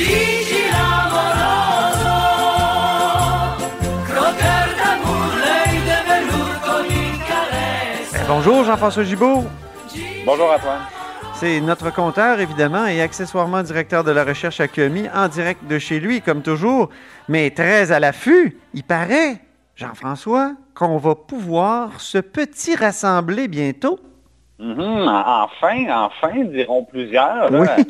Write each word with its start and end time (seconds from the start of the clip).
Gigi 0.00 0.62
l'amoroso, 0.72 2.16
croqueur 4.06 4.66
d'amour, 4.78 5.26
l'œil 5.44 5.78
de 5.90 5.98
velours 6.08 6.60
comme 6.64 6.86
une 6.86 7.18
caresse. 7.28 8.12
Ben, 8.14 8.24
bonjour 8.28 8.64
Jean-François 8.64 9.02
Gibault. 9.04 9.44
Bonjour 10.24 10.50
Antoine. 10.50 10.80
C'est 11.34 11.60
notre 11.60 11.92
compteur, 11.92 12.40
évidemment, 12.40 12.86
et 12.86 13.02
accessoirement 13.02 13.62
directeur 13.62 14.02
de 14.02 14.10
la 14.10 14.24
recherche 14.24 14.60
à 14.60 14.68
QMI, 14.68 15.08
en 15.14 15.28
direct 15.28 15.66
de 15.66 15.78
chez 15.78 16.00
lui, 16.00 16.22
comme 16.22 16.40
toujours, 16.42 16.88
mais 17.28 17.50
très 17.50 17.92
à 17.92 18.00
l'affût. 18.00 18.58
Il 18.72 18.84
paraît, 18.84 19.40
Jean-François, 19.76 20.52
qu'on 20.74 20.96
va 20.96 21.14
pouvoir 21.14 22.00
se 22.00 22.16
petit 22.18 22.74
rassembler 22.74 23.48
bientôt. 23.48 23.98
Mhm, 24.58 24.80
enfin, 25.08 25.86
enfin, 25.90 26.44
diront 26.44 26.84
plusieurs. 26.84 27.50
là. 27.50 27.76
Oui. 27.76 27.84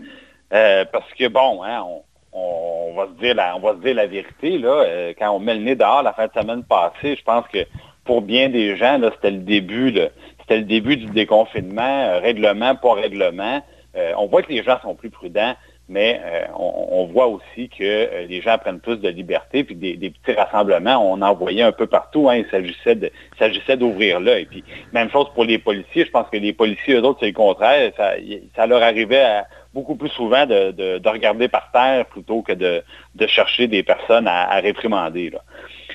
Euh, 0.52 0.84
parce 0.90 1.12
que 1.14 1.28
bon, 1.28 1.62
hein, 1.62 1.84
on, 2.32 2.92
va 2.94 3.06
se 3.06 3.20
dire 3.20 3.34
la, 3.34 4.06
vérité 4.06 4.58
là. 4.58 4.68
euh, 4.68 5.12
quand 5.16 5.30
on 5.30 5.38
met 5.38 5.54
le 5.54 5.60
nez 5.60 5.76
dehors 5.76 6.02
la 6.02 6.12
fin 6.12 6.26
de 6.26 6.32
semaine 6.32 6.64
passée, 6.64 7.16
je 7.16 7.22
pense 7.22 7.46
que 7.48 7.64
pour 8.04 8.22
bien 8.22 8.48
des 8.48 8.76
gens, 8.76 9.00
c'était 9.14 9.30
le 9.30 9.38
début, 9.38 9.94
c'était 10.40 10.58
le 10.58 10.64
début 10.64 10.96
du 10.96 11.06
déconfinement, 11.06 11.82
euh, 11.82 12.18
règlement, 12.18 12.74
pas 12.74 12.94
règlement. 12.94 13.62
On 14.16 14.26
voit 14.26 14.42
que 14.42 14.52
les 14.52 14.62
gens 14.62 14.80
sont 14.82 14.94
plus 14.94 15.10
prudents, 15.10 15.54
mais 15.88 16.20
on, 16.56 17.06
voit 17.06 17.26
aussi 17.26 17.68
que 17.68 18.24
les 18.28 18.40
gens 18.40 18.56
prennent 18.56 18.78
plus 18.78 18.98
de 18.98 19.08
liberté, 19.08 19.64
puis 19.64 19.74
des, 19.74 19.96
petits 20.10 20.38
rassemblements, 20.38 20.98
on 20.98 21.20
en 21.20 21.34
voyait 21.34 21.64
un 21.64 21.72
peu 21.72 21.88
partout. 21.88 22.30
Hein, 22.30 22.36
il 22.36 22.74
s'agissait 23.36 23.76
d'ouvrir 23.76 24.20
là. 24.20 24.36
Puis 24.48 24.62
même 24.92 25.10
chose 25.10 25.26
pour 25.34 25.44
les 25.44 25.58
policiers. 25.58 26.04
Je 26.04 26.10
pense 26.12 26.28
que 26.30 26.36
les 26.36 26.52
policiers, 26.52 26.94
eux 26.94 27.02
autres, 27.02 27.18
c'est 27.20 27.26
le 27.26 27.32
contraire. 27.32 27.90
Ça 28.54 28.66
leur 28.66 28.80
arrivait 28.80 29.22
à- 29.22 29.46
beaucoup 29.74 29.94
plus 29.96 30.08
souvent 30.10 30.46
de, 30.46 30.72
de- 30.72 30.98
de 30.98 31.08
regarder 31.08 31.48
par 31.48 31.70
terre 31.72 32.06
plutôt 32.06 32.42
que 32.42 32.52
de, 32.52 32.82
de 33.14 33.26
chercher 33.26 33.68
des 33.68 33.82
personnes 33.82 34.26
à, 34.26 34.50
à 34.50 34.60
réprimander. 34.60 35.30
Là. 35.30 35.38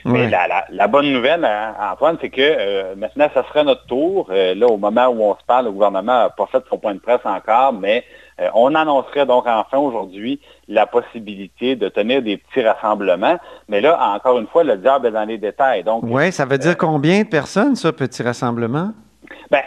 Mais 0.08 0.30
la, 0.30 0.47
la- 0.47 0.66
la 0.69 0.88
bonne 0.88 1.11
nouvelle, 1.11 1.44
hein, 1.44 1.73
Antoine, 1.91 2.17
c'est 2.22 2.30
que 2.30 2.39
euh, 2.41 2.95
maintenant, 2.95 3.27
ça 3.33 3.44
serait 3.47 3.63
notre 3.63 3.85
tour. 3.88 4.27
Euh, 4.30 4.53
là, 4.53 4.67
au 4.67 4.77
moment 4.77 5.08
où 5.08 5.23
on 5.23 5.33
se 5.35 5.44
parle, 5.47 5.66
le 5.66 5.72
gouvernement 5.72 6.19
n'a 6.19 6.30
pas 6.30 6.45
fait 6.52 6.63
son 6.69 6.77
point 6.77 6.94
de 6.94 7.00
presse 7.00 7.22
encore, 7.25 7.73
mais 7.73 8.03
euh, 8.39 8.47
on 8.53 8.75
annoncerait 8.75 9.25
donc 9.25 9.45
enfin 9.47 9.78
aujourd'hui 9.80 10.39
la 10.67 10.85
possibilité 10.85 11.75
de 11.75 11.89
tenir 11.89 12.22
des 12.22 12.38
petits 12.38 12.61
rassemblements. 12.61 13.38
Mais 13.67 13.81
là, 13.81 13.97
encore 14.16 14.38
une 14.38 14.47
fois, 14.47 14.63
le 14.63 14.78
diable 14.78 15.07
est 15.07 15.11
dans 15.11 15.25
les 15.25 15.39
détails. 15.39 15.83
Donc, 15.83 16.03
Oui, 16.05 16.31
ça 16.31 16.45
veut 16.45 16.59
dire 16.59 16.78
combien 16.78 17.23
de 17.23 17.28
personnes, 17.28 17.75
ça, 17.75 17.91
petit 17.91 18.22
rassemblement? 18.22 18.91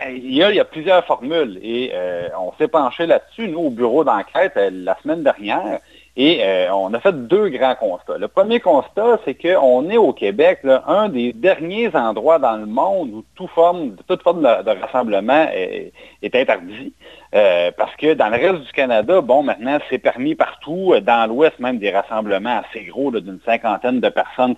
Il 0.09 0.34
y, 0.34 0.42
a, 0.42 0.51
il 0.51 0.56
y 0.56 0.61
a 0.61 0.64
plusieurs 0.64 1.05
formules 1.05 1.59
et 1.62 1.91
euh, 1.95 2.28
on 2.39 2.53
s'est 2.59 2.69
penché 2.69 3.06
là-dessus, 3.06 3.48
nous, 3.48 3.61
au 3.61 3.70
bureau 3.70 4.05
d'enquête, 4.05 4.53
euh, 4.56 4.70
la 4.73 4.97
semaine 5.03 5.23
dernière, 5.23 5.81
et 6.20 6.41
euh, 6.42 6.74
on 6.74 6.92
a 6.94 6.98
fait 6.98 7.12
deux 7.12 7.48
grands 7.48 7.77
constats. 7.77 8.19
Le 8.19 8.27
premier 8.27 8.58
constat, 8.58 9.20
c'est 9.24 9.34
qu'on 9.34 9.88
est 9.88 9.97
au 9.97 10.12
Québec, 10.12 10.66
un 10.88 11.08
des 11.08 11.33
derniers 11.33 11.94
endroits 11.94 12.41
dans 12.41 12.56
le 12.56 12.66
monde 12.66 13.11
où 13.12 13.24
toute 13.36 13.50
forme, 13.50 13.91
de, 13.91 14.80
rassemblement 14.80 15.46
est, 15.55 15.92
est 16.22 16.34
interdit. 16.34 16.92
Euh, 17.34 17.70
parce 17.77 17.94
que 17.96 18.14
dans 18.14 18.30
le 18.30 18.36
reste 18.36 18.64
du 18.64 18.72
Canada, 18.72 19.20
bon, 19.20 19.44
maintenant, 19.44 19.78
c'est 19.89 19.98
permis 19.98 20.34
partout. 20.34 20.92
Dans 21.02 21.28
l'Ouest, 21.28 21.61
même 21.61 21.78
des 21.78 21.92
rassemblements 21.92 22.62
assez 22.69 22.84
gros, 22.86 23.12
d'une 23.12 23.39
cinquantaine 23.46 24.00
de 24.00 24.08
personnes 24.08 24.56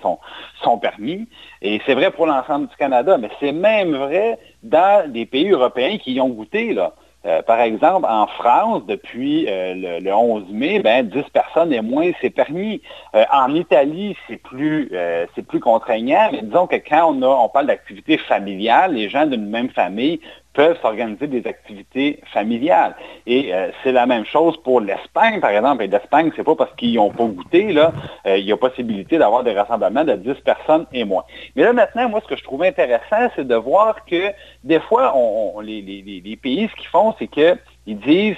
sont, 0.62 0.78
permis. 0.78 1.28
Et 1.60 1.82
c'est 1.84 1.94
vrai 1.94 2.10
pour 2.10 2.26
l'ensemble 2.26 2.68
du 2.68 2.76
Canada, 2.76 3.18
mais 3.18 3.28
c'est 3.38 3.52
même 3.52 3.94
vrai 3.94 4.38
dans 4.62 5.10
des 5.12 5.26
pays 5.26 5.50
européens 5.50 5.98
qui 5.98 6.14
y 6.14 6.20
ont 6.22 6.30
goûté. 6.30 6.74
Euh, 7.26 7.42
par 7.42 7.60
exemple, 7.60 8.06
en 8.08 8.26
France, 8.26 8.86
depuis 8.86 9.46
euh, 9.46 9.74
le, 9.74 10.04
le 10.04 10.14
11 10.14 10.44
mai, 10.50 10.78
ben, 10.78 11.06
10 11.06 11.24
personnes 11.32 11.72
et 11.72 11.82
moins, 11.82 12.10
c'est 12.20 12.30
permis. 12.30 12.80
Euh, 13.14 13.24
en 13.30 13.54
Italie, 13.54 14.16
c'est 14.26 14.38
plus, 14.38 14.90
c'est 15.34 15.46
plus 15.46 15.60
contraignant, 15.60 16.30
mais 16.32 16.40
disons 16.42 16.66
que 16.66 16.76
quand 16.76 17.12
on, 17.12 17.48
parle 17.48 17.66
d'activités 17.66 18.16
familiales, 18.16 18.94
les 18.94 19.08
gens 19.08 19.26
d'une 19.26 19.46
même 19.46 19.70
famille 19.70 20.20
peuvent 20.52 20.76
s'organiser 20.82 21.28
des 21.28 21.46
activités 21.46 22.20
familiales. 22.32 22.96
Et 23.26 23.54
euh, 23.54 23.70
c'est 23.82 23.92
la 23.92 24.04
même 24.06 24.24
chose 24.24 24.56
pour 24.62 24.80
l'Espagne, 24.80 25.40
par 25.40 25.50
exemple. 25.50 25.84
Et 25.84 25.86
l'Espagne, 25.86 26.30
c'est 26.34 26.42
pas 26.44 26.56
parce 26.56 26.74
qu'ils 26.74 26.94
n'ont 26.94 27.10
pas 27.10 27.24
goûté, 27.26 27.72
là, 27.72 27.92
euh, 28.26 28.36
il 28.36 28.44
y 28.46 28.52
a 28.52 28.56
possibilité 28.56 29.16
d'avoir 29.18 29.44
des 29.44 29.52
rassemblements 29.52 30.04
de 30.04 30.14
10 30.14 30.34
personnes 30.44 30.86
et 30.92 31.04
moins. 31.04 31.24
Mais 31.54 31.62
là, 31.62 31.72
maintenant, 31.72 32.08
moi, 32.08 32.20
ce 32.22 32.28
que 32.28 32.36
je 32.36 32.42
trouve 32.42 32.64
intéressant, 32.64 33.30
c'est 33.36 33.46
de 33.46 33.54
voir 33.54 34.04
que 34.04 34.32
des 34.64 34.80
fois, 34.80 35.12
on, 35.16 35.52
on- 35.56 35.60
les- 35.60 35.82
les- 35.82 36.20
les 36.24 36.36
pays, 36.36 36.68
ce 36.68 36.76
qu'ils 36.80 36.88
font, 36.90 37.14
c'est 37.18 37.28
qu'ils 37.28 37.56
disent 38.00 38.36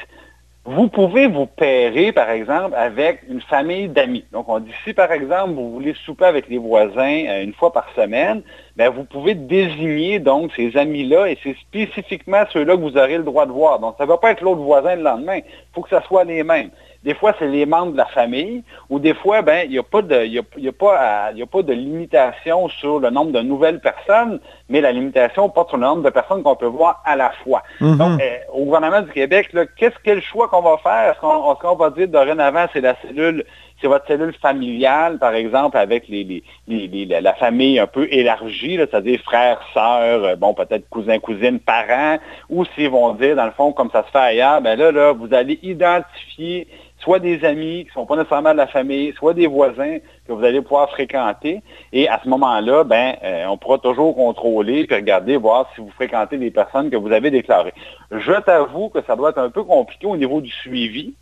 vous 0.65 0.87
pouvez 0.89 1.27
vous 1.27 1.47
pairer, 1.47 2.13
par 2.13 2.31
exemple, 2.31 2.75
avec 2.77 3.23
une 3.29 3.41
famille 3.41 3.89
d'amis. 3.89 4.25
Donc, 4.33 4.49
on 4.49 4.61
dit, 4.61 4.71
si, 4.85 4.95
par 4.95 5.11
exemple, 5.11 5.55
vous 5.55 5.73
voulez 5.73 5.95
souper 6.05 6.27
avec 6.27 6.49
les 6.49 6.59
voisins 6.59 7.25
euh, 7.29 7.43
une 7.43 7.53
fois 7.53 7.73
par 7.73 7.89
semaine, 7.97 8.43
ben, 8.77 8.89
vous 8.89 9.05
pouvez 9.05 9.35
désigner, 9.35 10.21
donc, 10.21 10.53
ces 10.55 10.77
amis-là, 10.77 11.29
et 11.29 11.39
c'est 11.43 11.57
spécifiquement 11.57 12.45
ceux-là 12.53 12.77
que 12.77 12.81
vous 12.81 12.97
aurez 12.97 13.19
le 13.19 13.25
droit 13.25 13.45
de 13.47 13.53
voir. 13.53 13.81
Donc, 13.81 13.97
ça 13.99 14.05
ne 14.05 14.09
va 14.09 14.19
pas 14.19 14.31
être 14.31 14.41
l'autre 14.41 14.61
voisin 14.63 14.95
le 14.95 15.03
lendemain. 15.03 15.39
Il 15.39 15.75
faut 15.75 15.83
que 15.83 15.91
ça 15.91 16.03
soit 16.03 16.25
les 16.25 16.45
mêmes. 16.45 16.71
Des 17.03 17.15
fois, 17.15 17.35
c'est 17.37 17.49
les 17.49 17.67
membres 17.67 17.93
de 17.93 17.97
la 17.97 18.07
famille, 18.07 18.63
ou 18.89 19.01
des 19.01 19.15
fois, 19.15 19.43
ben, 19.43 19.63
il 19.65 19.73
n'y 19.73 19.79
a 19.79 19.83
pas 19.83 20.03
de, 20.03 20.25
y 20.25 20.39
a, 20.39 20.43
il 20.57 20.63
y 20.63 20.69
a 20.69 20.73
pas, 20.73 20.97
à- 20.97 21.33
il 21.33 21.39
y 21.39 21.43
a 21.43 21.47
pas 21.47 21.63
de 21.63 21.73
limitation 21.73 22.69
sur 22.69 23.01
le 23.01 23.11
nombre 23.11 23.33
de 23.33 23.41
nouvelles 23.41 23.81
personnes, 23.81 24.39
mais 24.69 24.81
la 24.81 24.93
limitation 24.93 25.49
porte 25.49 25.71
sur 25.71 25.79
le 25.79 25.85
nombre 25.85 26.05
de 26.05 26.11
personnes 26.11 26.45
qu'on 26.45 26.55
peut 26.55 26.67
voir 26.67 27.03
à 27.05 27.17
la 27.17 27.33
fois. 27.43 27.65
Mhm. 27.81 27.97
Donc, 27.99 28.23
euh, 28.23 28.37
au 28.53 28.65
gouvernement 28.67 29.03
du 29.03 29.11
Québec, 29.11 29.51
qu'est-ce 29.77 29.97
quel 30.05 30.23
choix 30.23 30.47
qu'on 30.53 30.61
va 30.63 30.77
faire? 30.79 31.11
Est-ce 31.13 31.21
qu'on 31.21 31.53
est-ce 31.53 31.61
qu'on 31.61 31.77
va 31.77 31.91
dire 31.91 32.09
dorénavant, 32.09 32.67
c'est 32.73 32.81
la 32.83 32.95
cellule, 33.01 33.45
c'est 33.81 33.87
votre 33.89 34.07
cellule 34.07 34.35
familiale, 34.41 35.19
par 35.19 35.35
exemple, 35.35 35.77
avec 35.79 36.07
les, 36.09 36.25
les- 36.25 36.43
les- 36.69 36.87
les- 37.07 37.21
la, 37.21 37.35
famille 37.35 37.79
un 37.79 37.87
peu 37.87 38.07
élargie, 38.11 38.77
c'est-à-dire 38.77 39.19
frères, 39.23 39.61
sœurs, 39.73 40.25
euh, 40.25 40.37
bon, 40.37 40.53
peut-être 40.55 40.89
cousins, 40.91 41.19
cousines, 41.19 41.59
parents, 41.59 42.19
ou 42.51 42.65
s'ils 42.67 42.91
vont 42.91 43.15
dire, 43.15 43.35
dans 43.37 43.47
le 43.47 43.53
fond, 43.53 43.73
comme 43.73 43.91
ça 43.91 44.05
se 44.05 44.11
fait 44.11 44.19
ailleurs, 44.19 44.61
ben 44.61 44.79
là, 44.79 44.93
là, 44.93 45.13
vous 45.13 45.33
allez 45.33 45.59
identifier 45.63 46.69
soit 47.03 47.19
des 47.19 47.45
amis 47.45 47.83
qui 47.83 47.89
ne 47.89 47.93
sont 47.93 48.07
pas 48.07 48.17
nécessairement 48.17 48.53
de 48.53 48.59
la 48.59 48.67
famille, 48.67 49.13
soit 49.15 49.35
des 49.35 49.47
voisins 49.47 49.99
que 50.27 50.33
vous 50.33 50.45
allez 50.45 50.63
pouvoir 50.63 50.89
fréquenter. 50.91 51.63
Et 51.93 52.09
à 52.09 52.21
ce 52.23 52.29
moment-là, 52.29 52.85
ben, 52.85 53.17
euh, 53.23 53.47
on 53.47 53.57
pourra 53.57 53.79
toujours 53.79 54.15
contrôler 54.15 54.87
puis 54.87 54.97
regarder, 54.97 55.37
voir 55.37 55.69
si 55.75 55.81
vous 55.81 55.91
fréquentez 55.91 56.39
des 56.39 56.51
personnes 56.51 56.91
que 56.91 56.97
vous 56.97 57.13
avez 57.13 57.31
déclarées. 57.31 57.75
Je 58.11 58.41
t'avoue 58.41 58.89
que 58.89 59.03
ça 59.03 59.17
doit 59.17 59.31
être 59.31 59.39
un 59.39 59.51
peu 59.51 59.65
compliqué 59.65 60.07
au 60.07 60.17
niveau 60.17 60.41
du 60.41 60.51
suivi. 60.51 61.15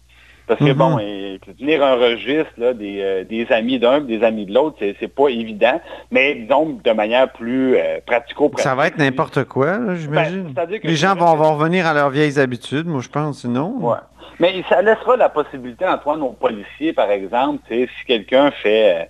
Parce 0.46 0.58
que, 0.60 0.64
Mhm. 0.64 0.72
bon, 0.74 0.98
et, 0.98 1.38
tenir 1.58 1.82
un 1.84 1.94
registre 1.94 2.52
là, 2.58 2.74
des, 2.74 3.00
euh, 3.00 3.24
des 3.24 3.46
amis 3.50 3.78
d'un 3.78 4.00
des 4.00 4.22
amis 4.22 4.46
de 4.46 4.52
l'autre, 4.54 4.78
c'est, 4.80 5.08
pas 5.08 5.28
évident. 5.28 5.80
Mais 6.10 6.34
disons 6.34 6.78
de 6.82 6.90
manière 6.92 7.30
plus 7.32 7.76
euh, 7.76 7.98
pratico-pratique. 8.04 8.64
Ça 8.64 8.74
va 8.74 8.88
être 8.88 8.98
n'importe 8.98 9.44
quoi, 9.44 9.94
j'imagine. 9.94 10.52
Ben, 10.54 10.68
Les 10.82 10.96
gens 10.96 11.14
vont, 11.14 11.54
revenir 11.54 11.86
à 11.86 11.94
leurs 11.94 12.10
vieilles 12.10 12.38
habitudes, 12.38 12.86
moi, 12.86 13.00
je 13.00 13.08
pense, 13.08 13.40
sinon. 13.40 13.74
Ouais. 13.78 13.96
Mais 14.38 14.62
ça 14.68 14.80
laissera 14.82 15.16
la 15.16 15.28
possibilité, 15.28 15.86
Antoine, 15.86 16.22
aux 16.22 16.32
policiers, 16.32 16.92
par 16.92 17.10
exemple, 17.10 17.62
si 17.70 17.86
quelqu'un 18.06 18.50
fait, 18.50 18.94
euh, 19.02 19.04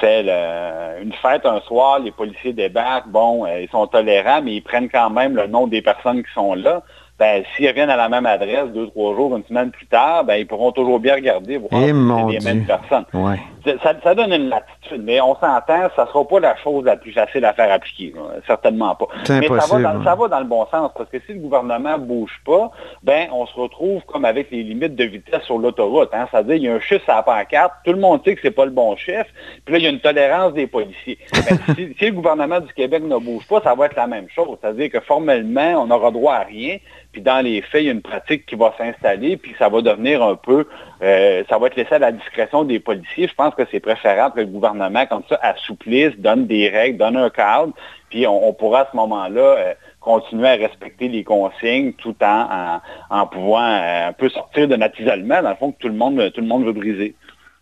fait 0.00 0.22
le- 0.22 1.02
une 1.02 1.12
fête 1.14 1.44
un 1.46 1.60
soir, 1.62 1.98
les 1.98 2.10
policiers 2.12 2.52
débarquent, 2.52 3.08
bon, 3.08 3.44
euh, 3.46 3.62
ils 3.62 3.68
sont 3.70 3.86
tolérants, 3.86 4.42
mais 4.42 4.54
ils 4.56 4.60
prennent 4.62 4.88
quand 4.88 5.10
même 5.10 5.34
le 5.36 5.46
nom 5.46 5.66
des 5.66 5.82
personnes 5.82 6.22
qui 6.22 6.32
sont 6.34 6.54
là. 6.54 6.82
Ben, 7.18 7.42
s'ils 7.56 7.66
reviennent 7.68 7.88
à 7.90 7.96
la 7.96 8.08
même 8.10 8.26
adresse 8.26 8.66
deux, 8.74 8.88
trois 8.88 9.14
jours, 9.14 9.34
une 9.36 9.44
semaine 9.44 9.70
plus 9.70 9.86
tard, 9.86 10.24
ben, 10.24 10.34
ils 10.34 10.46
pourront 10.46 10.70
toujours 10.72 11.00
bien 11.00 11.14
regarder, 11.14 11.56
voir 11.56 11.70
Eh, 11.82 11.86
si 11.86 11.92
mon 11.94 12.28
c'est 12.28 12.34
les 12.34 12.38
Dieu. 12.40 12.48
mêmes 12.54 12.66
personnes. 12.66 13.04
Ouais. 13.14 13.38
Ça, 13.82 13.94
ça 14.02 14.14
donne 14.14 14.32
une 14.32 14.48
latitude, 14.48 15.02
mais 15.02 15.20
on 15.20 15.34
s'entend, 15.34 15.88
ça 15.96 16.06
sera 16.06 16.24
pas 16.28 16.38
la 16.40 16.56
chose 16.56 16.84
la 16.84 16.96
plus 16.96 17.12
facile 17.12 17.44
à 17.44 17.52
faire 17.54 17.72
appliquer. 17.72 18.12
là. 18.14 18.22
Certainement 18.46 18.94
pas. 18.94 19.06
Mais 19.28 19.48
ça 19.48 19.66
va, 19.76 19.82
dans, 19.82 19.98
ouais. 19.98 20.04
ça 20.04 20.14
va 20.14 20.28
dans 20.28 20.38
le 20.38 20.44
bon 20.44 20.66
sens, 20.70 20.90
parce 20.96 21.08
que 21.10 21.18
si 21.26 21.32
le 21.32 21.40
gouvernement 21.40 21.98
bouge 21.98 22.40
pas, 22.44 22.70
ben 23.02 23.26
on 23.32 23.44
se 23.46 23.54
retrouve 23.58 24.02
comme 24.04 24.24
avec 24.24 24.50
les 24.50 24.62
limites 24.62 24.94
de 24.94 25.04
vitesse 25.04 25.42
sur 25.44 25.58
l'autoroute. 25.58 26.10
Hein. 26.12 26.28
C'est-à-dire, 26.30 26.54
il 26.56 26.62
y 26.62 26.68
a 26.68 26.74
un 26.74 26.80
chiffre 26.80 27.08
à 27.10 27.16
la 27.16 27.22
pancarte, 27.22 27.72
tout 27.84 27.92
le 27.92 27.98
monde 27.98 28.20
sait 28.24 28.34
que 28.34 28.40
c'est 28.42 28.50
pas 28.52 28.66
le 28.66 28.70
bon 28.70 28.94
chiffre, 28.96 29.26
puis 29.64 29.72
là, 29.72 29.78
il 29.78 29.84
y 29.84 29.86
a 29.86 29.90
une 29.90 30.00
tolérance 30.00 30.52
des 30.52 30.66
policiers. 30.66 31.18
Ben, 31.48 31.74
si, 31.76 31.94
si 31.98 32.06
le 32.06 32.12
gouvernement 32.12 32.60
du 32.60 32.72
Québec 32.74 33.02
ne 33.04 33.16
bouge 33.18 33.46
pas, 33.48 33.60
ça 33.62 33.74
va 33.74 33.86
être 33.86 33.96
la 33.96 34.06
même 34.06 34.28
chose. 34.34 34.58
C'est-à-dire 34.60 34.90
que 34.90 35.00
formellement, 35.00 35.82
on 35.82 35.86
n'aura 35.86 36.10
droit 36.10 36.34
à 36.34 36.42
rien, 36.44 36.76
puis 37.16 37.22
dans 37.22 37.42
les 37.42 37.62
faits, 37.62 37.80
il 37.82 37.86
y 37.86 37.88
a 37.88 37.92
une 37.92 38.02
pratique 38.02 38.44
qui 38.44 38.56
va 38.56 38.74
s'installer, 38.76 39.38
puis 39.38 39.54
ça 39.58 39.70
va 39.70 39.80
devenir 39.80 40.22
un 40.22 40.34
peu, 40.34 40.66
euh, 41.00 41.42
ça 41.48 41.56
va 41.56 41.68
être 41.68 41.76
laissé 41.76 41.94
à 41.94 41.98
la 41.98 42.12
discrétion 42.12 42.62
des 42.62 42.78
policiers. 42.78 43.26
Je 43.26 43.34
pense 43.34 43.54
que 43.54 43.62
c'est 43.70 43.80
préférable 43.80 44.34
que 44.34 44.40
le 44.40 44.48
gouvernement, 44.48 45.06
comme 45.06 45.22
ça, 45.26 45.38
assouplisse, 45.40 46.12
donne 46.18 46.46
des 46.46 46.68
règles, 46.68 46.98
donne 46.98 47.16
un 47.16 47.30
cadre, 47.30 47.72
puis 48.10 48.26
on, 48.26 48.52
pourra 48.52 48.80
à 48.80 48.88
ce 48.92 48.96
moment-là 48.98 49.40
euh, 49.40 49.74
continuer 49.98 50.46
à 50.46 50.56
respecter 50.56 51.08
les 51.08 51.24
consignes 51.24 51.94
tout 51.94 52.14
en, 52.22 52.80
en, 53.08 53.26
pouvant 53.28 53.66
euh, 53.66 54.08
un 54.08 54.12
peu 54.12 54.28
sortir 54.28 54.68
de 54.68 54.76
notre 54.76 55.00
isolement, 55.00 55.40
dans 55.40 55.48
le 55.48 55.56
fond, 55.56 55.72
que 55.72 55.78
tout 55.78 55.88
le 55.88 55.94
monde, 55.94 56.30
tout 56.34 56.42
le 56.42 56.46
monde 56.46 56.66
veut 56.66 56.74
briser. 56.74 57.14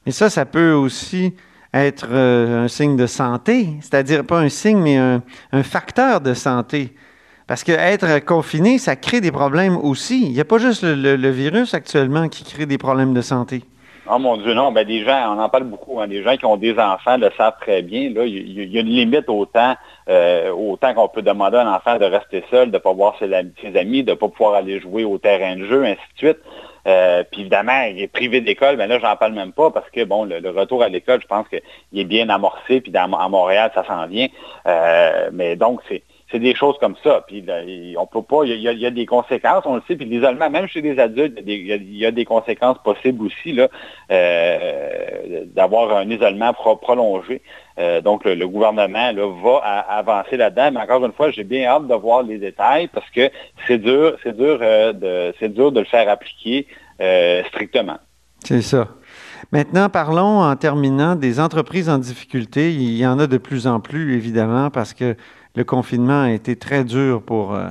Et 0.04 0.10
ça, 0.10 0.30
ça 0.30 0.46
peut 0.46 0.72
aussi 0.72 1.32
être 1.72 2.12
un 2.12 2.66
signe 2.66 2.96
de 2.96 3.06
santé, 3.06 3.68
c'est-à-dire 3.80 4.24
pas 4.26 4.40
un 4.40 4.48
signe, 4.48 4.80
mais 4.80 4.96
un 4.96 5.62
facteur 5.62 6.20
de 6.20 6.34
santé. 6.34 6.92
Parce 7.46 7.62
que 7.62 7.72
être 7.72 8.24
confiné, 8.24 8.78
ça 8.78 8.96
crée 8.96 9.20
des 9.20 9.32
problèmes 9.32 9.76
aussi. 9.76 10.24
Il 10.24 10.32
n'y 10.32 10.40
a 10.40 10.46
pas 10.46 10.58
juste 10.58 10.82
le, 10.82 11.30
virus 11.30 11.74
actuellement 11.74 12.28
qui 12.28 12.42
crée 12.42 12.64
des 12.64 12.78
problèmes 12.78 13.12
de 13.12 13.20
santé. 13.20 13.62
Oh 14.10 14.18
mon 14.18 14.36
Dieu, 14.36 14.52
non, 14.52 14.70
ben 14.70 14.86
des 14.86 15.02
gens, 15.02 15.34
on 15.34 15.40
en 15.40 15.48
parle 15.48 15.64
beaucoup, 15.64 15.98
hein, 15.98 16.08
des 16.08 16.22
gens 16.22 16.36
qui 16.36 16.44
ont 16.44 16.58
des 16.58 16.78
enfants 16.78 17.16
le 17.16 17.30
savent 17.38 17.56
très 17.60 17.80
bien. 17.80 18.10
Là, 18.10 18.24
il 18.26 18.70
y, 18.70 18.76
a 18.76 18.80
une 18.80 18.88
limite 18.88 19.26
euh, 19.28 20.50
au 20.50 20.76
temps 20.76 20.94
qu'on 20.94 21.08
peut 21.08 21.22
demander 21.22 21.56
à 21.56 21.66
un 21.66 21.74
enfant 21.74 21.96
de 21.96 22.04
rester 22.04 22.44
seul, 22.50 22.70
de 22.70 22.76
ne 22.76 22.78
pas 22.82 22.92
voir 22.92 23.14
ses, 23.18 23.32
amis, 23.76 24.02
de 24.02 24.10
ne 24.10 24.14
pas 24.14 24.28
pouvoir 24.28 24.54
aller 24.54 24.78
jouer 24.78 25.04
au 25.04 25.16
terrain 25.16 25.56
de 25.56 25.64
jeu, 25.64 25.84
ainsi 25.84 26.00
de 26.14 26.18
suite. 26.18 26.38
Euh, 26.86 27.24
puis 27.30 27.42
évidemment, 27.42 27.82
il 27.90 28.02
est 28.02 28.08
privé 28.08 28.42
d'école, 28.42 28.76
mais 28.76 28.86
là, 28.86 28.98
j'en 28.98 29.16
parle 29.16 29.32
même 29.32 29.52
pas 29.52 29.70
parce 29.70 29.88
que 29.88 30.04
bon, 30.04 30.24
le, 30.24 30.50
retour 30.50 30.82
à 30.82 30.90
l'école, 30.90 31.22
je 31.22 31.26
pense 31.26 31.46
qu'il 31.48 31.98
est 31.98 32.04
bien 32.04 32.28
amorcé, 32.28 32.82
puis 32.82 32.92
à 32.94 33.06
Montréal, 33.06 33.70
ça 33.74 33.84
s'en 33.86 34.06
vient. 34.06 34.28
Euh, 34.66 35.30
mais 35.32 35.56
donc, 35.56 35.80
c'est 35.88 36.02
c'est 36.30 36.38
des 36.38 36.54
choses 36.54 36.76
comme 36.80 36.96
ça. 37.02 37.24
Puis 37.26 37.44
on 37.98 38.06
peut 38.06 38.22
pas, 38.22 38.44
il 38.44 38.60
y, 38.60 38.86
a, 38.86 38.90
des 38.90 39.06
conséquences, 39.06 39.64
on 39.66 39.76
le 39.76 39.82
sait, 39.86 39.96
puis 39.96 40.06
l'isolement, 40.06 40.50
même 40.50 40.66
chez 40.66 40.80
les 40.80 40.98
adultes, 40.98 41.38
il 41.46 41.96
y, 41.96 42.06
a 42.06 42.10
des 42.10 42.24
conséquences 42.24 42.78
possibles 42.82 43.26
aussi 43.26 43.58
euh, 44.10 45.44
d'avoir 45.54 45.96
un 45.96 46.08
isolement 46.08 46.52
prolongé. 46.54 47.42
Euh, 47.78 48.00
donc 48.00 48.24
le, 48.24 48.46
gouvernement 48.46 49.12
va 49.42 49.56
avancer 49.88 50.36
là-dedans, 50.36 50.70
mais 50.72 50.80
encore 50.80 51.04
une 51.04 51.12
fois, 51.12 51.30
j'ai 51.30 51.44
bien 51.44 51.66
hâte 51.66 51.88
de 51.88 51.94
voir 51.94 52.22
les 52.22 52.38
détails 52.38 52.88
parce 52.88 53.08
que 53.10 53.30
c'est 53.66 53.78
dur, 53.78 54.16
c'est 54.22 54.36
dur, 54.36 54.58
euh, 54.60 55.32
c'est 55.38 55.52
dur 55.52 55.72
de 55.72 55.80
le 55.80 55.86
faire 55.86 56.08
appliquer 56.08 56.66
strictement. 57.48 57.98
C'est 58.44 58.62
ça. 58.62 58.88
Maintenant, 59.52 59.88
parlons 59.88 60.42
en 60.42 60.56
terminant 60.56 61.16
des 61.16 61.40
entreprises 61.40 61.88
en 61.88 61.98
difficulté. 61.98 62.72
Il 62.72 62.96
y 62.96 63.06
en 63.06 63.18
a 63.18 63.26
de 63.26 63.38
plus 63.38 63.66
en 63.66 63.80
plus, 63.80 64.14
évidemment, 64.14 64.70
parce 64.70 64.94
que 64.94 65.16
le 65.54 65.64
confinement 65.64 66.22
a 66.22 66.30
été 66.32 66.56
très 66.56 66.84
dur 66.84 67.22
pour 67.22 67.54
euh, 67.54 67.68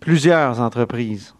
plusieurs 0.00 0.60
entreprises. 0.60 1.34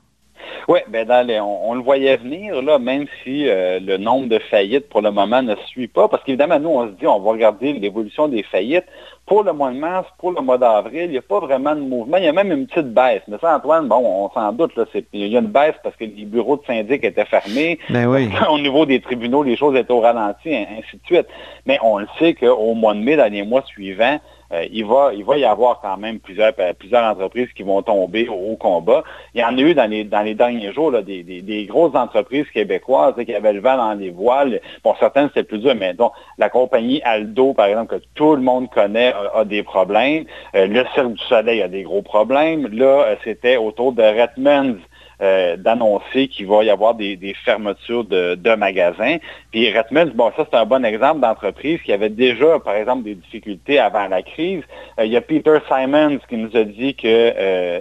Oui, 0.68 0.80
ben 0.88 1.08
on, 1.40 1.72
le 1.72 1.80
voyait 1.80 2.18
venir, 2.18 2.60
là, 2.60 2.78
même 2.78 3.06
si 3.24 3.48
euh, 3.48 3.80
le 3.80 3.96
nombre 3.96 4.28
de 4.28 4.38
faillites 4.38 4.90
pour 4.90 5.00
le 5.00 5.10
moment 5.10 5.40
ne 5.40 5.54
suit 5.66 5.88
pas, 5.88 6.08
parce 6.08 6.22
qu'évidemment, 6.24 6.60
nous, 6.60 6.68
on 6.68 6.86
se 6.88 6.92
dit, 6.92 7.06
on 7.06 7.20
va 7.20 7.30
regarder 7.30 7.72
l'évolution 7.72 8.28
des 8.28 8.42
faillites. 8.42 8.84
Pour 9.24 9.44
le 9.44 9.54
mois 9.54 9.70
de 9.70 9.78
mars, 9.78 10.06
pour 10.18 10.32
le 10.32 10.42
mois 10.42 10.58
d'avril, 10.58 11.04
il 11.04 11.10
n'y 11.12 11.18
a 11.18 11.22
pas 11.22 11.40
vraiment 11.40 11.74
de 11.74 11.80
mouvement. 11.80 12.18
Il 12.18 12.24
y 12.24 12.28
a 12.28 12.32
même 12.32 12.52
une 12.52 12.66
petite 12.66 12.92
baisse. 12.92 13.22
Mais 13.28 13.38
ça, 13.40 13.56
Antoine, 13.56 13.88
bon, 13.88 13.96
on 13.96 14.30
s'en 14.30 14.52
doute, 14.52 14.76
là, 14.76 14.84
il 15.14 15.26
y 15.26 15.36
a 15.36 15.40
une 15.40 15.46
baisse 15.46 15.74
parce 15.82 15.96
que 15.96 16.04
les 16.04 16.24
bureaux 16.26 16.58
de 16.58 16.64
syndic 16.66 17.02
étaient 17.02 17.24
fermés. 17.24 17.78
Ben 17.88 18.06
oui. 18.06 18.28
Au 18.50 18.58
niveau 18.58 18.84
des 18.84 19.00
tribunaux, 19.00 19.42
les 19.42 19.56
choses 19.56 19.74
étaient 19.74 19.92
au 19.92 20.00
ralenti, 20.00 20.54
ainsi 20.54 20.96
de 20.96 21.06
suite. 21.06 21.26
Mais 21.64 21.78
on 21.82 21.98
le 21.98 22.06
sait 22.18 22.34
qu'au 22.34 22.74
mois 22.74 22.92
de 22.92 23.00
mai, 23.00 23.16
dans 23.16 23.32
les 23.32 23.42
mois 23.42 23.62
suivants, 23.62 24.18
euh, 24.52 24.66
il, 24.72 24.84
va, 24.86 25.12
il 25.14 25.24
va 25.24 25.36
y 25.36 25.44
avoir 25.44 25.80
quand 25.80 25.96
même 25.98 26.20
plusieurs, 26.20 26.52
euh, 26.58 26.72
plusieurs 26.72 27.04
entreprises 27.04 27.48
qui 27.54 27.62
vont 27.62 27.82
tomber 27.82 28.28
au, 28.28 28.56
combat. 28.56 29.04
Il 29.34 29.40
y 29.40 29.44
en 29.44 29.56
a 29.56 29.60
eu 29.60 29.74
dans 29.74 29.90
les, 29.90 30.04
dans 30.04 30.22
les 30.22 30.34
derniers 30.34 30.72
jours 30.72 30.90
là, 30.90 31.02
des, 31.02 31.22
des, 31.22 31.66
grosses 31.66 31.94
entreprises 31.94 32.46
québécoises 32.52 33.14
qui 33.24 33.34
avaient 33.34 33.52
le 33.52 33.60
vent 33.60 33.76
dans 33.76 33.92
les 33.92 34.10
voiles. 34.10 34.60
Pour 34.82 34.96
certaines, 34.98 35.28
c'était 35.28 35.44
plus 35.44 35.58
dur, 35.58 35.74
mais 35.76 35.92
donc 35.94 36.12
la 36.38 36.48
compagnie 36.48 37.02
Aldo, 37.02 37.52
par 37.52 37.66
exemple, 37.66 37.98
que 37.98 38.04
tout 38.14 38.34
le 38.34 38.42
monde 38.42 38.70
connaît, 38.70 39.12
a, 39.34 39.44
des 39.44 39.62
problèmes. 39.62 40.24
Euh, 40.54 40.66
le 40.66 40.84
Cirque 40.94 41.12
du 41.12 41.24
Soleil 41.24 41.62
a 41.62 41.68
des 41.68 41.82
gros 41.82 42.02
problèmes. 42.02 42.68
Là, 42.68 43.16
c'était 43.24 43.56
autour 43.56 43.92
de 43.92 44.02
Redmonds 44.02 44.78
euh, 45.20 45.56
d'annoncer 45.56 46.28
qu'il 46.28 46.46
va 46.46 46.62
y 46.62 46.70
avoir 46.70 46.94
des, 46.94 47.34
fermetures 47.44 48.04
de, 48.04 48.54
magasins. 48.54 49.16
Puis 49.50 49.68
Redmond, 49.76 50.12
bon, 50.14 50.30
ça 50.36 50.46
c'est 50.48 50.56
un 50.56 50.64
bon 50.64 50.84
exemple 50.84 51.20
d'entreprise 51.20 51.80
qui 51.82 51.92
avait 51.92 52.08
déjà, 52.08 52.60
par 52.60 52.76
exemple, 52.76 53.02
des 53.02 53.16
difficultés 53.16 53.80
avant 53.80 54.06
la 54.06 54.22
crise. 54.22 54.62
Euh, 55.00 55.06
il 55.06 55.10
y 55.10 55.16
a 55.16 55.20
Peter 55.20 55.58
Simons 55.66 56.20
qui 56.28 56.36
nous 56.36 56.56
a 56.56 56.62
dit 56.62 56.94
que 56.94 57.02
euh, 57.04 57.80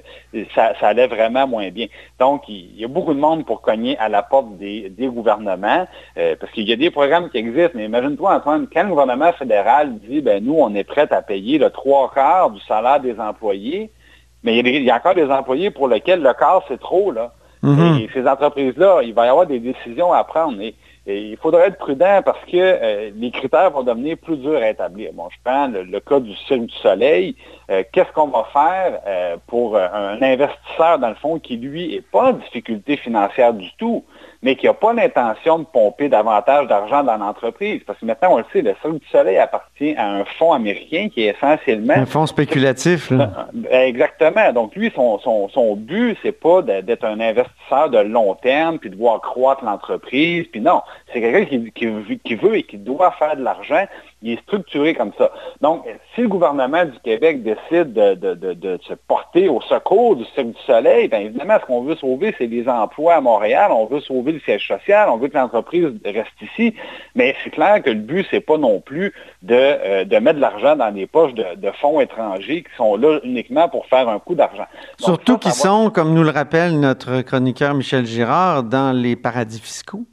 ça, 0.55 0.73
allait 0.81 1.05
vraiment 1.05 1.47
moins 1.47 1.69
bien. 1.69 1.85
Donc, 2.19 2.49
il, 2.49 2.75
y 2.75 2.83
a 2.83 2.87
beaucoup 2.87 3.13
de 3.13 3.19
monde 3.19 3.45
pour 3.45 3.61
cogner 3.61 3.95
à 3.99 4.09
la 4.09 4.23
porte 4.23 4.57
des, 4.57 4.91
gouvernements, 4.99 5.87
parce 6.15 6.51
qu'il 6.53 6.67
y 6.67 6.73
a 6.73 6.75
des 6.75 6.89
programmes 6.89 7.29
qui 7.29 7.37
existent, 7.37 7.73
mais 7.75 7.85
imagine-toi, 7.85 8.35
Antoine, 8.35 8.67
quand 8.71 8.83
le 8.83 8.89
gouvernement 8.89 9.31
fédéral 9.33 9.99
dit, 9.99 10.21
ben 10.21 10.43
nous, 10.43 10.55
on 10.57 10.73
est 10.73 10.83
prêt 10.83 11.07
à 11.11 11.21
payer 11.21 11.59
le 11.59 11.69
trois 11.69 12.11
quarts 12.13 12.49
du 12.49 12.59
salaire 12.61 12.99
des 12.99 13.19
employés, 13.19 13.91
mais 14.43 14.57
il 14.57 14.83
y, 14.83 14.91
a, 14.91 14.95
encore 14.95 15.15
des 15.15 15.29
employés 15.29 15.71
pour 15.71 15.87
lesquels 15.87 16.21
le 16.21 16.33
quart, 16.33 16.63
c'est 16.67 16.79
trop. 16.79 17.11
Là. 17.11 17.33
Mhm. 17.63 17.99
Et 18.01 18.09
ces 18.13 18.27
entreprises-là, 18.27 19.01
il 19.03 19.13
va 19.13 19.25
y 19.25 19.29
avoir 19.29 19.47
des 19.47 19.59
décisions 19.59 20.13
à 20.13 20.23
prendre. 20.23 20.61
Et, 20.61 20.75
il 21.09 21.37
faudrait 21.37 21.67
être 21.67 21.77
prudent 21.77 22.21
parce 22.25 22.43
que 22.43 22.57
euh, 22.57 23.11
les 23.15 23.31
critères 23.31 23.71
vont 23.71 23.83
devenir 23.83 24.17
plus 24.17 24.35
durs 24.35 24.57
à 24.57 24.69
établir. 24.69 25.11
Bon, 25.13 25.29
je 25.29 25.37
prends 25.41 25.69
le, 25.69 25.99
cas 26.01 26.19
du 26.19 26.35
Cirque 26.35 26.65
du 26.65 26.75
Soleil. 26.75 27.33
Euh, 27.71 27.81
qu'est-ce 27.93 28.11
qu'on 28.11 28.27
va 28.27 28.45
faire 28.51 28.99
euh, 29.07 29.37
pour 29.47 29.77
un 29.77 30.21
investisseur, 30.21 30.99
dans 30.99 31.07
le 31.07 31.15
fond, 31.15 31.39
qui, 31.39 31.55
lui, 31.55 31.95
n'est 31.95 32.01
pas 32.01 32.31
en 32.31 32.33
difficulté 32.33 32.97
financière 32.97 33.53
du 33.53 33.69
tout? 33.77 34.03
Mais 34.41 34.55
qui 34.55 34.65
n'a 34.65 34.73
pas 34.73 34.93
l'intention 34.93 35.59
de 35.59 35.65
pomper 35.65 36.09
davantage 36.09 36.67
d'argent 36.67 37.03
dans 37.03 37.17
l'entreprise. 37.17 37.81
Parce 37.85 37.99
que 37.99 38.05
maintenant, 38.05 38.33
on 38.33 38.37
le 38.37 38.45
sait, 38.53 38.61
le 38.61 38.75
Cirque 38.81 38.99
du 38.99 39.07
Soleil 39.11 39.37
appartient 39.37 39.95
à 39.95 40.07
un 40.07 40.25
fonds 40.37 40.53
américain 40.53 41.09
qui 41.13 41.23
est 41.23 41.35
essentiellement... 41.35 41.95
Un 41.95 42.05
fonds 42.05 42.25
spéculatif. 42.25 43.09
Là. 43.09 43.47
Ben, 43.53 43.87
exactement. 43.87 44.51
Donc, 44.53 44.75
lui, 44.75 44.91
son, 44.95 45.19
son, 45.19 45.49
son 45.49 45.75
but, 45.75 46.17
c'est 46.21 46.31
pas 46.31 46.61
d'être 46.61 47.03
un 47.03 47.19
investisseur 47.19 47.89
de 47.89 47.99
long 47.99 48.35
terme, 48.35 48.79
puis 48.79 48.89
de 48.89 48.95
voir 48.95 49.21
croître 49.21 49.63
l'entreprise. 49.63 50.45
Puis 50.51 50.61
non, 50.61 50.81
c'est 51.13 51.21
quelqu'un 51.21 51.45
qui, 51.45 51.71
qui, 51.71 52.19
qui 52.19 52.35
veut 52.35 52.57
et 52.57 52.63
qui 52.63 52.77
doit 52.77 53.11
faire 53.11 53.35
de 53.35 53.43
l'argent 53.43 53.85
il 54.23 54.33
est 54.33 54.41
structuré 54.41 54.95
comme 54.95 55.11
ça. 55.17 55.31
Donc, 55.61 55.83
si 56.15 56.21
le 56.21 56.27
gouvernement 56.27 56.85
du 56.85 56.99
Québec 57.03 57.43
décide 57.43 57.93
de, 57.93 58.79
se 58.87 58.93
porter 59.07 59.47
au 59.47 59.61
secours 59.61 60.15
du 60.15 60.25
Cirque 60.33 60.47
du 60.47 60.61
Soleil, 60.65 61.07
bien 61.07 61.19
évidemment, 61.19 61.57
ce 61.61 61.65
qu'on 61.65 61.83
veut 61.83 61.95
sauver, 61.95 62.33
c'est 62.37 62.47
les 62.47 62.67
emplois 62.67 63.15
à 63.15 63.21
Montréal, 63.21 63.71
on 63.71 63.85
veut 63.85 63.99
sauver 64.01 64.31
le 64.31 64.39
siège 64.39 64.67
social, 64.67 65.09
on 65.09 65.17
veut 65.17 65.27
que 65.27 65.37
l'entreprise 65.37 65.87
reste 66.03 66.41
ici, 66.41 66.73
mais 67.13 67.35
c'est 67.43 67.51
clair 67.51 67.83
que 67.83 67.91
le 67.91 67.99
but, 67.99 68.25
c'est 68.31 68.41
pas 68.41 68.57
non 68.57 68.79
plus 68.79 69.13
de, 69.43 69.53
euh, 69.53 70.19
mettre 70.19 70.37
de 70.37 70.41
l'argent 70.41 70.75
dans 70.75 70.93
les 70.93 71.05
poches 71.05 71.33
de, 71.33 71.71
fonds 71.79 71.99
étrangers 71.99 72.63
qui 72.63 72.75
sont 72.75 72.95
là 72.95 73.19
uniquement 73.23 73.69
pour 73.69 73.85
faire 73.85 74.09
un 74.09 74.17
coup 74.17 74.33
d'argent. 74.33 74.65
Surtout 74.99 75.37
qu'ils 75.37 75.51
sont, 75.51 75.91
comme 75.91 76.13
nous 76.13 76.23
le 76.23 76.31
rappelle 76.31 76.79
notre 76.79 77.21
chroniqueur 77.21 77.75
Michel 77.75 78.05
Girard, 78.05 78.63
dans 78.63 78.95
les 78.95 79.15
paradis 79.15 79.59
fiscaux. 79.59 80.05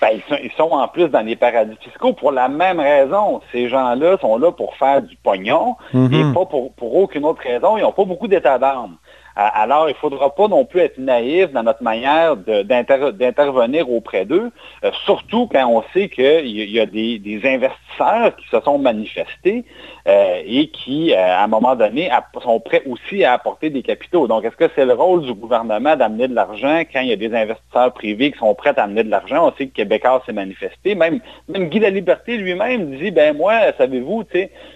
Ben, 0.00 0.20
ils, 0.42 0.50
sont, 0.52 0.70
en 0.70 0.88
plus 0.88 1.08
dans 1.08 1.20
les 1.20 1.36
paradis 1.36 1.76
fiscaux 1.80 2.12
pour 2.12 2.32
la 2.32 2.48
même 2.48 2.80
raison. 2.80 3.40
Ces 3.52 3.68
gens-là 3.68 4.16
sont 4.20 4.36
là 4.36 4.52
pour 4.52 4.74
faire 4.76 5.02
du 5.02 5.16
pognon 5.16 5.76
mm-hmm. 5.94 6.30
et 6.30 6.34
pas 6.34 6.46
pour, 6.46 6.72
pour 6.72 6.96
aucune 6.96 7.24
autre 7.24 7.42
raison. 7.42 7.76
Ils 7.76 7.82
n'ont 7.82 7.92
pas 7.92 8.04
beaucoup 8.04 8.28
d'état 8.28 8.58
d'âme. 8.58 8.96
Euh, 9.38 9.48
alors, 9.54 9.88
il 9.88 9.92
ne 9.92 9.96
faudra 9.96 10.34
pas 10.34 10.48
non 10.48 10.64
plus 10.64 10.80
être 10.80 10.98
naïf 10.98 11.50
dans 11.52 11.62
notre 11.62 11.82
manière 11.82 12.36
d'intervenir 12.36 13.90
auprès 13.90 14.24
d'eux, 14.24 14.50
euh, 14.84 14.90
surtout 15.04 15.48
quand 15.50 15.66
on 15.66 15.82
sait 15.92 16.08
qu'il 16.08 16.70
y 16.70 16.80
a 16.80 16.86
des, 16.86 17.40
investisseurs 17.44 18.36
qui 18.36 18.46
se 18.48 18.60
sont 18.60 18.78
manifestés 18.78 19.64
euh, 20.06 20.42
et 20.46 20.68
qui, 20.68 21.14
à 21.14 21.42
un 21.42 21.46
moment 21.46 21.74
donné, 21.74 22.10
sont 22.42 22.60
prêts 22.60 22.82
aussi 22.86 23.24
à 23.24 23.32
apporter 23.32 23.70
des 23.70 23.82
capitaux. 23.82 24.26
Donc, 24.26 24.44
est-ce 24.44 24.56
que 24.56 24.70
c'est 24.74 24.84
le 24.84 24.92
rôle 24.92 25.22
du 25.22 25.34
gouvernement 25.34 25.96
d'amener 25.96 26.28
de 26.28 26.34
l'argent 26.34 26.82
quand 26.92 27.00
il 27.00 27.08
y 27.08 27.12
a 27.12 27.16
des 27.16 27.34
investisseurs 27.34 27.92
privés 27.92 28.32
qui 28.32 28.38
sont 28.38 28.54
prêts 28.54 28.74
à 28.76 28.84
amener 28.84 29.04
de 29.04 29.10
l'argent? 29.10 29.48
On 29.48 29.56
sait 29.56 29.66
que 29.66 29.74
Québécois 29.74 30.22
s'est 30.26 30.32
manifesté. 30.32 30.94
Même, 30.94 31.20
même 31.48 31.68
Guy 31.68 31.80
Liberté 31.80 32.36
lui-même 32.36 32.96
dit, 32.96 33.10
ben 33.10 33.36
moi, 33.36 33.54
savez-vous, 33.76 34.24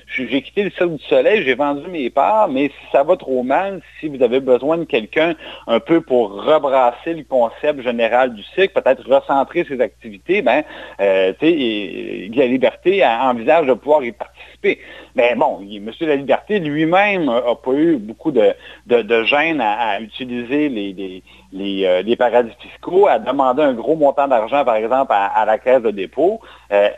j'ai 0.09 0.43
quitté 0.43 0.65
le 0.65 0.71
Cirque 0.71 0.97
du 0.97 1.05
Soleil, 1.05 1.43
j'ai 1.45 1.55
vendu 1.55 1.89
mes 1.89 2.11
parts, 2.11 2.49
mais 2.49 2.69
si 2.69 2.93
ça 2.93 3.03
va 3.03 3.17
trop 3.17 3.43
mal, 3.43 3.81
si 4.01 4.09
vous 4.09 4.23
avez 4.23 4.41
besoin 4.47 4.79
de 4.79 4.85
quelqu'un 4.85 5.35
un 5.67 5.81
peu 5.81 6.01
pour 6.01 6.45
rebrasser 6.45 7.13
le 7.13 7.25
concept 7.25 7.83
général 7.83 8.35
du 8.35 8.43
cycle, 8.43 8.71
peut-être 8.81 9.07
recentrer 9.07 9.65
ses 9.69 9.81
activités, 9.81 10.41
ben, 10.41 10.63
euh, 11.01 11.33
la 11.41 12.47
Liberté 12.47 13.05
envisage 13.05 13.67
de 13.67 13.75
pouvoir 13.75 14.03
y 14.05 14.13
participer. 14.13 14.79
Mais 15.15 15.35
bon, 15.35 15.61
M. 15.61 15.91
La 16.01 16.17
Liberté 16.17 16.59
lui-même 16.59 17.27
n'a 17.27 17.55
pas 17.55 17.73
eu 17.73 17.97
beaucoup 17.97 18.31
de, 18.31 18.55
de, 18.87 19.25
gêne 19.25 19.61
à, 19.61 20.01
utiliser 20.01 20.69
les, 20.69 21.23
euh, 21.55 22.03
les, 22.03 22.17
paradis 22.17 22.53
fiscaux, 22.61 23.07
à 23.07 23.19
demander 23.19 23.63
un 23.63 23.73
gros 23.73 23.97
montant 23.97 24.29
d'argent, 24.29 24.65
par 24.65 24.77
exemple, 24.77 25.13
à, 25.15 25.45
la 25.47 25.59
caisse 25.59 25.83
de 25.83 25.91
dépôt. 25.91 26.41
Euh, 26.73 26.91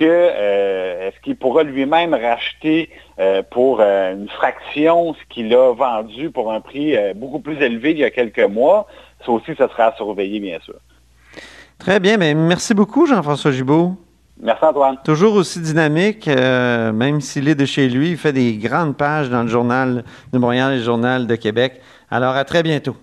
euh, 0.00 1.08
est-ce 1.08 1.20
qu'il 1.20 1.36
pourra 1.36 1.62
lui-même 1.62 2.14
racheter 2.14 2.90
pour 3.50 3.80
une 3.80 4.28
fraction 4.28 5.14
ce 5.14 5.34
qu'il 5.34 5.54
a 5.54 5.72
vendu 5.72 6.30
pour 6.30 6.52
un 6.52 6.60
prix 6.60 6.95
beaucoup 7.14 7.40
plus 7.40 7.60
élevé 7.62 7.92
il 7.92 7.98
y 7.98 8.04
a 8.04 8.10
quelques 8.10 8.38
mois? 8.40 8.86
Ça 9.24 9.32
aussi, 9.32 9.54
ça 9.56 9.68
sera 9.68 9.86
à 9.86 9.96
surveiller, 9.96 10.40
bien 10.40 10.58
sûr. 10.60 10.76
Très 11.78 12.00
bien, 12.00 12.16
mais 12.16 12.34
merci 12.34 12.74
beaucoup, 12.74 13.06
Jean-François 13.06 13.52
Gibault. 13.52 13.96
Merci 14.40 14.64
Antoine. 14.64 14.98
Toujours 15.04 15.34
aussi 15.34 15.60
dynamique, 15.60 16.26
même 16.26 17.20
s'il 17.20 17.48
est 17.48 17.54
de 17.54 17.64
chez 17.64 17.88
lui, 17.88 18.10
il 18.10 18.16
fait 18.18 18.32
des 18.34 18.56
grandes 18.56 18.96
pages 18.96 19.30
dans 19.30 19.42
le 19.42 19.48
journal 19.48 20.04
de 20.32 20.38
Montréal 20.38 20.74
et 20.74 20.76
le 20.76 20.82
journal 20.82 21.26
de 21.26 21.36
Québec. 21.36 21.80
Alors 22.10 22.34
à 22.34 22.44
très 22.44 22.62
bientôt. 22.62 22.96